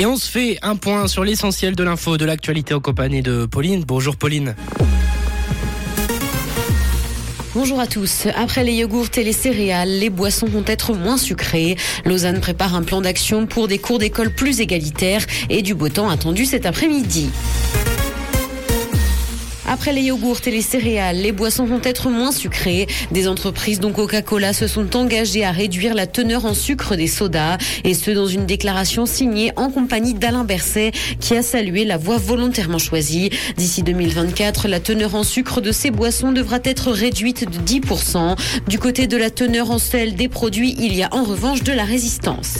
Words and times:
Et 0.00 0.06
on 0.06 0.16
se 0.16 0.30
fait 0.30 0.58
un 0.62 0.76
point 0.76 1.06
sur 1.08 1.24
l'essentiel 1.24 1.76
de 1.76 1.84
l'info, 1.84 2.16
de 2.16 2.24
l'actualité 2.24 2.72
en 2.72 2.80
compagnie 2.80 3.20
de 3.20 3.44
Pauline. 3.44 3.84
Bonjour 3.86 4.16
Pauline. 4.16 4.56
Bonjour 7.54 7.78
à 7.78 7.86
tous. 7.86 8.26
Après 8.34 8.64
les 8.64 8.72
yogourts 8.72 9.10
et 9.18 9.24
les 9.24 9.34
céréales, 9.34 9.90
les 9.90 10.08
boissons 10.08 10.46
vont 10.46 10.64
être 10.66 10.94
moins 10.94 11.18
sucrées. 11.18 11.76
Lausanne 12.06 12.40
prépare 12.40 12.74
un 12.74 12.82
plan 12.82 13.02
d'action 13.02 13.44
pour 13.44 13.68
des 13.68 13.78
cours 13.78 13.98
d'école 13.98 14.30
plus 14.30 14.62
égalitaires 14.62 15.26
et 15.50 15.60
du 15.60 15.74
beau 15.74 15.90
temps 15.90 16.08
attendu 16.08 16.46
cet 16.46 16.64
après-midi. 16.64 17.28
Après 19.72 19.92
les 19.92 20.02
yogourts 20.02 20.40
et 20.46 20.50
les 20.50 20.62
céréales, 20.62 21.18
les 21.18 21.30
boissons 21.30 21.64
vont 21.64 21.80
être 21.84 22.10
moins 22.10 22.32
sucrées. 22.32 22.88
Des 23.12 23.28
entreprises 23.28 23.78
dont 23.78 23.92
Coca-Cola 23.92 24.52
se 24.52 24.66
sont 24.66 24.96
engagées 24.96 25.44
à 25.44 25.52
réduire 25.52 25.94
la 25.94 26.08
teneur 26.08 26.44
en 26.44 26.54
sucre 26.54 26.96
des 26.96 27.06
sodas 27.06 27.56
et 27.84 27.94
ce 27.94 28.10
dans 28.10 28.26
une 28.26 28.46
déclaration 28.46 29.06
signée 29.06 29.52
en 29.54 29.70
compagnie 29.70 30.14
d'Alain 30.14 30.42
Berset 30.42 30.90
qui 31.20 31.36
a 31.36 31.42
salué 31.44 31.84
la 31.84 31.98
voie 31.98 32.18
volontairement 32.18 32.78
choisie. 32.78 33.30
D'ici 33.56 33.84
2024, 33.84 34.66
la 34.66 34.80
teneur 34.80 35.14
en 35.14 35.22
sucre 35.22 35.60
de 35.60 35.70
ces 35.70 35.92
boissons 35.92 36.32
devra 36.32 36.58
être 36.64 36.90
réduite 36.90 37.48
de 37.48 37.58
10%. 37.58 38.36
Du 38.66 38.80
côté 38.80 39.06
de 39.06 39.16
la 39.16 39.30
teneur 39.30 39.70
en 39.70 39.78
sel 39.78 40.16
des 40.16 40.28
produits, 40.28 40.74
il 40.80 40.96
y 40.96 41.04
a 41.04 41.14
en 41.14 41.22
revanche 41.22 41.62
de 41.62 41.72
la 41.72 41.84
résistance. 41.84 42.58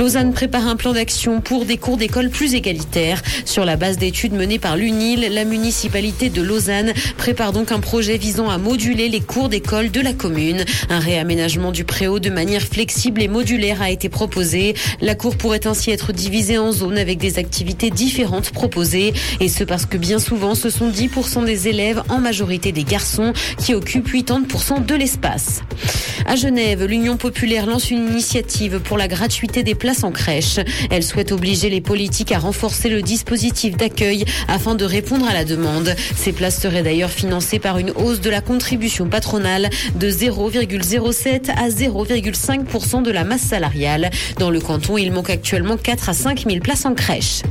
Lausanne 0.00 0.32
prépare 0.32 0.66
un 0.66 0.76
plan 0.76 0.94
d'action 0.94 1.42
pour 1.42 1.66
des 1.66 1.76
cours 1.76 1.98
d'école 1.98 2.30
plus 2.30 2.54
égalitaires. 2.54 3.20
Sur 3.44 3.66
la 3.66 3.76
base 3.76 3.98
d'études 3.98 4.32
menées 4.32 4.58
par 4.58 4.78
l'UNIL, 4.78 5.28
la 5.30 5.44
municipalité 5.44 6.30
de 6.30 6.40
Lausanne 6.40 6.94
prépare 7.18 7.52
donc 7.52 7.70
un 7.70 7.80
projet 7.80 8.16
visant 8.16 8.48
à 8.48 8.56
moduler 8.56 9.10
les 9.10 9.20
cours 9.20 9.50
d'école 9.50 9.90
de 9.90 10.00
la 10.00 10.14
commune. 10.14 10.64
Un 10.88 11.00
réaménagement 11.00 11.70
du 11.70 11.84
préau 11.84 12.18
de 12.18 12.30
manière 12.30 12.62
flexible 12.62 13.20
et 13.20 13.28
modulaire 13.28 13.82
a 13.82 13.90
été 13.90 14.08
proposé. 14.08 14.74
La 15.02 15.14
cour 15.14 15.36
pourrait 15.36 15.66
ainsi 15.66 15.90
être 15.90 16.14
divisée 16.14 16.56
en 16.56 16.72
zones 16.72 16.96
avec 16.96 17.18
des 17.18 17.38
activités 17.38 17.90
différentes 17.90 18.52
proposées. 18.52 19.12
Et 19.40 19.50
ce 19.50 19.64
parce 19.64 19.84
que 19.84 19.98
bien 19.98 20.18
souvent, 20.18 20.54
ce 20.54 20.70
sont 20.70 20.88
10% 20.88 21.44
des 21.44 21.68
élèves, 21.68 22.02
en 22.08 22.20
majorité 22.20 22.72
des 22.72 22.84
garçons, 22.84 23.34
qui 23.58 23.74
occupent 23.74 24.14
80% 24.14 24.86
de 24.86 24.94
l'espace. 24.94 25.60
À 26.30 26.36
Genève, 26.36 26.84
l'Union 26.84 27.16
populaire 27.16 27.66
lance 27.66 27.90
une 27.90 28.08
initiative 28.08 28.78
pour 28.78 28.96
la 28.96 29.08
gratuité 29.08 29.64
des 29.64 29.74
places 29.74 30.04
en 30.04 30.12
crèche. 30.12 30.60
Elle 30.88 31.02
souhaite 31.02 31.32
obliger 31.32 31.70
les 31.70 31.80
politiques 31.80 32.30
à 32.30 32.38
renforcer 32.38 32.88
le 32.88 33.02
dispositif 33.02 33.76
d'accueil 33.76 34.24
afin 34.46 34.76
de 34.76 34.84
répondre 34.84 35.26
à 35.26 35.34
la 35.34 35.44
demande. 35.44 35.96
Ces 36.14 36.30
places 36.30 36.60
seraient 36.60 36.84
d'ailleurs 36.84 37.10
financées 37.10 37.58
par 37.58 37.78
une 37.78 37.90
hausse 37.90 38.20
de 38.20 38.30
la 38.30 38.42
contribution 38.42 39.08
patronale 39.08 39.70
de 39.96 40.08
0,07 40.08 41.50
à 41.50 41.68
0,5% 41.68 43.02
de 43.02 43.10
la 43.10 43.24
masse 43.24 43.40
salariale. 43.40 44.10
Dans 44.38 44.50
le 44.50 44.60
canton, 44.60 44.98
il 44.98 45.10
manque 45.10 45.30
actuellement 45.30 45.76
4 45.76 46.10
à 46.10 46.14
5 46.14 46.44
000 46.48 46.60
places 46.60 46.84
en 46.84 46.94
crèche. 46.94 47.42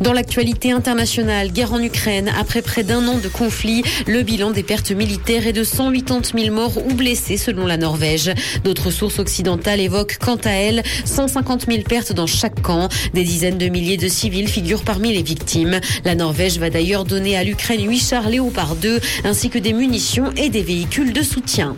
Dans 0.00 0.14
l'actualité 0.14 0.72
internationale, 0.72 1.52
guerre 1.52 1.74
en 1.74 1.82
Ukraine, 1.82 2.32
après 2.38 2.62
près 2.62 2.84
d'un 2.84 3.06
an 3.06 3.18
de 3.18 3.28
conflit, 3.28 3.82
le 4.06 4.22
bilan 4.22 4.50
des 4.50 4.62
pertes 4.62 4.92
militaires 4.92 5.46
est 5.46 5.52
de 5.52 5.62
180 5.62 6.44
000 6.44 6.54
morts 6.54 6.78
ou 6.78 6.94
blessés 6.94 7.36
selon 7.36 7.66
la 7.66 7.76
Norvège. 7.76 8.32
D'autres 8.64 8.90
sources 8.90 9.18
occidentales 9.18 9.78
évoquent 9.78 10.16
quant 10.18 10.38
à 10.44 10.52
elles 10.52 10.82
150 11.04 11.66
000 11.66 11.82
pertes 11.82 12.14
dans 12.14 12.26
chaque 12.26 12.62
camp. 12.62 12.88
Des 13.12 13.24
dizaines 13.24 13.58
de 13.58 13.68
milliers 13.68 13.98
de 13.98 14.08
civils 14.08 14.48
figurent 14.48 14.84
parmi 14.84 15.12
les 15.12 15.22
victimes. 15.22 15.80
La 16.06 16.14
Norvège 16.14 16.58
va 16.58 16.70
d'ailleurs 16.70 17.04
donner 17.04 17.36
à 17.36 17.44
l'Ukraine 17.44 17.86
8 17.86 17.98
chars 17.98 18.30
Léopard 18.30 18.76
2 18.76 19.00
ainsi 19.24 19.50
que 19.50 19.58
des 19.58 19.74
munitions 19.74 20.32
et 20.36 20.48
des 20.48 20.62
véhicules 20.62 21.12
de 21.12 21.22
soutien. 21.22 21.76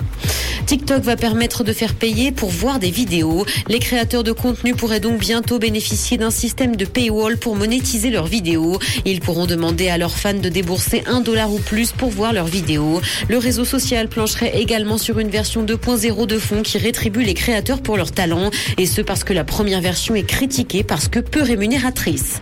TikTok 0.67 1.03
va 1.03 1.17
permettre 1.17 1.65
de 1.65 1.73
faire 1.73 1.95
payer 1.95 2.33
pour 2.33 2.51
voir 2.51 2.79
des 2.79 2.91
vidéos. 2.91 3.45
Les 3.69 3.79
créateurs 3.79 4.25
de 4.25 4.33
contenu 4.33 4.75
pourraient 4.75 5.01
donc 5.01 5.19
bientôt 5.19 5.59
bénéficier 5.59 6.17
d'un 6.19 6.31
système 6.31 6.77
de 6.77 6.85
paywall 6.85 7.37
pour 7.37 7.57
monétiser 7.57 8.11
leurs 8.11 8.27
vidéos. 8.27 8.79
Ils 9.05 9.21
pourront 9.21 9.47
demander 9.47 9.89
à 9.89 9.99
leurs 9.99 10.17
fans 10.17 10.35
de 10.35 10.49
débourser 10.49 11.03
un 11.07 11.21
dollar 11.21 11.53
ou 11.53 11.59
plus 11.59 11.93
pour 11.93 12.11
voir 12.11 12.33
leurs 12.33 12.47
vidéos. 12.47 13.01
Le 13.29 13.39
réseau 13.39 13.65
social 13.65 14.09
plancherait 14.09 14.61
également 14.61 14.99
sur 14.99 15.19
une 15.19 15.31
version 15.31 15.65
2.0 15.65 16.27
de 16.27 16.39
fond 16.39 16.63
qui 16.63 16.79
rétribue 16.79 17.23
les 17.23 17.35
créateurs 17.35 17.83
pour 17.83 17.97
leur 17.97 18.13
talent. 18.13 18.51
Et 18.79 18.87
ce 18.87 19.03
parce 19.03 19.25
que 19.25 19.33
la 19.33 19.45
première 19.45 19.81
version 19.81 20.15
est 20.15 20.27
critiquée 20.27 20.85
parce 20.85 21.09
que 21.09 21.21
peu 21.21 21.43
rémunératrice. 21.43 22.41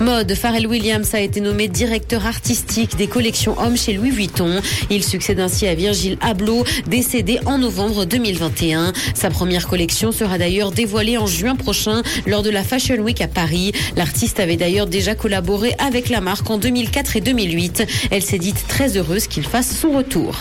Mode, 0.00 0.34
Pharrell 0.34 0.66
Williams 0.66 1.14
a 1.14 1.20
été 1.20 1.40
nommé 1.40 1.68
directeur 1.68 2.26
artistique 2.26 2.96
des 2.96 3.06
collections 3.06 3.58
hommes 3.58 3.76
chez 3.76 3.92
Louis 3.92 4.10
Vuitton. 4.10 4.60
Il 4.90 5.04
succède 5.04 5.40
ainsi 5.40 5.66
à 5.66 5.74
Virgil 5.74 6.18
Abloh, 6.20 6.64
décédé 6.86 7.38
en 7.46 7.58
novembre 7.58 8.04
2021. 8.04 8.92
Sa 9.14 9.30
première 9.30 9.68
collection 9.68 10.12
sera 10.12 10.38
d'ailleurs 10.38 10.72
dévoilée 10.72 11.18
en 11.18 11.26
juin 11.26 11.56
prochain 11.56 12.02
lors 12.26 12.42
de 12.42 12.50
la 12.50 12.62
Fashion 12.62 12.96
Week 12.96 13.20
à 13.20 13.28
Paris. 13.28 13.72
L'artiste 13.96 14.40
avait 14.40 14.56
d'ailleurs 14.56 14.86
déjà 14.86 15.14
collaboré 15.14 15.74
avec 15.78 16.08
la 16.08 16.20
marque 16.20 16.48
en 16.50 16.58
2004 16.58 17.16
et 17.16 17.20
2008. 17.20 17.86
Elle 18.10 18.22
s'est 18.22 18.38
dite 18.38 18.66
très 18.68 18.96
heureuse 18.96 19.26
qu'il 19.26 19.44
fasse 19.44 19.76
son 19.76 19.92
retour. 19.92 20.34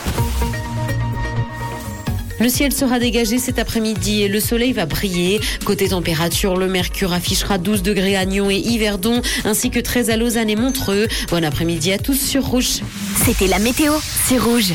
Le 2.39 2.49
ciel 2.49 2.73
sera 2.73 2.99
dégagé 2.99 3.37
cet 3.37 3.59
après-midi 3.59 4.23
et 4.23 4.27
le 4.27 4.39
soleil 4.39 4.73
va 4.73 4.85
briller. 4.85 5.39
Côté 5.63 5.89
température, 5.89 6.57
le 6.57 6.67
mercure 6.67 7.13
affichera 7.13 7.57
12 7.57 7.81
degrés 7.81 8.17
à 8.17 8.25
Nyon 8.25 8.49
et 8.51 8.57
Yverdon, 8.57 9.21
ainsi 9.45 9.69
que 9.69 9.79
13 9.79 10.09
à 10.09 10.17
Lausanne 10.17 10.49
et 10.49 10.55
Montreux. 10.57 11.07
Bon 11.29 11.43
après-midi 11.43 11.93
à 11.93 11.97
tous 11.97 12.19
sur 12.19 12.45
Rouge. 12.45 12.81
C'était 13.23 13.47
la 13.47 13.59
météo, 13.59 13.93
c'est 14.27 14.37
Rouge. 14.37 14.73